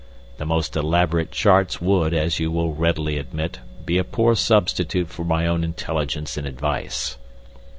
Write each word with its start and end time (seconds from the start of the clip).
The 0.37 0.47
most 0.47 0.75
elaborate 0.75 1.29
charts 1.29 1.79
would, 1.79 2.11
as 2.11 2.39
you 2.39 2.49
will 2.49 2.73
readily 2.73 3.19
admit, 3.19 3.59
be 3.85 3.99
a 3.99 4.03
poor 4.03 4.33
substitute 4.35 5.09
for 5.09 5.23
my 5.23 5.45
own 5.45 5.63
intelligence 5.63 6.37
and 6.37 6.47
advice. 6.47 7.17